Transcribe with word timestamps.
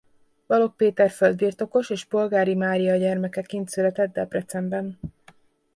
Balogh 0.47 0.75
Péter 0.75 1.09
földbirtokos 1.09 1.89
és 1.89 2.05
Polgári 2.05 2.55
Mária 2.55 2.95
gyermekeként 2.97 3.69
született 3.69 4.13
Debrecenben. 4.13 4.99